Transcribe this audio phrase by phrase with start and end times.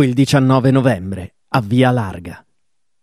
[0.00, 2.42] quel 19 novembre, a Via Larga.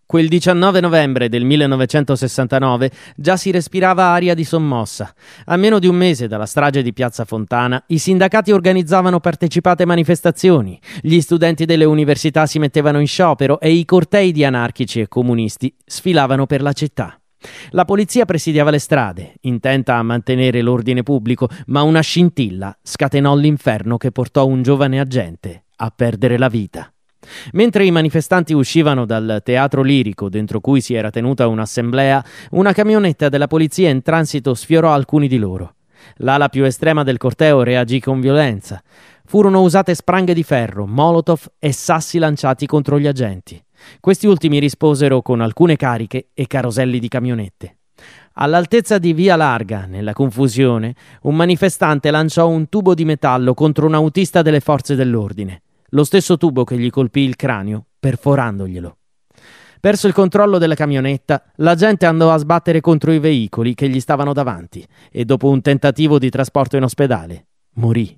[0.03, 5.13] Quel 19 novembre del 1969 già si respirava aria di sommossa.
[5.45, 10.79] A meno di un mese dalla strage di Piazza Fontana, i sindacati organizzavano partecipate manifestazioni,
[10.99, 15.71] gli studenti delle università si mettevano in sciopero e i cortei di anarchici e comunisti
[15.85, 17.15] sfilavano per la città.
[17.69, 23.97] La polizia presidiava le strade, intenta a mantenere l'ordine pubblico, ma una scintilla scatenò l'inferno
[23.97, 26.91] che portò un giovane agente a perdere la vita.
[27.53, 33.29] Mentre i manifestanti uscivano dal teatro lirico dentro cui si era tenuta un'assemblea, una camionetta
[33.29, 35.73] della polizia in transito sfiorò alcuni di loro.
[36.17, 38.81] L'ala più estrema del corteo reagì con violenza.
[39.25, 43.61] Furono usate spranghe di ferro, molotov e sassi lanciati contro gli agenti.
[43.99, 47.77] Questi ultimi risposero con alcune cariche e caroselli di camionette.
[48.39, 53.95] All'altezza di Via Larga, nella confusione, un manifestante lanciò un tubo di metallo contro un
[53.95, 58.97] autista delle forze dell'ordine lo stesso tubo che gli colpì il cranio, perforandoglielo.
[59.79, 63.99] Perso il controllo della camionetta, la gente andò a sbattere contro i veicoli che gli
[63.99, 68.17] stavano davanti e dopo un tentativo di trasporto in ospedale morì.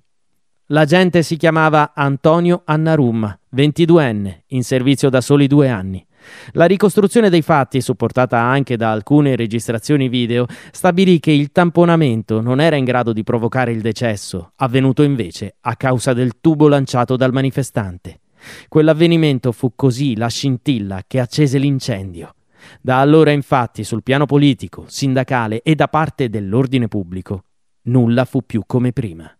[0.72, 6.06] L'agente si chiamava Antonio Annarum, 22enne, in servizio da soli due anni.
[6.54, 12.60] La ricostruzione dei fatti, supportata anche da alcune registrazioni video, stabilì che il tamponamento non
[12.60, 17.34] era in grado di provocare il decesso, avvenuto invece a causa del tubo lanciato dal
[17.34, 18.20] manifestante.
[18.68, 22.36] Quell'avvenimento fu così la scintilla che accese l'incendio.
[22.82, 27.44] Da allora infatti sul piano politico, sindacale e da parte dell'ordine pubblico
[27.90, 29.39] nulla fu più come prima.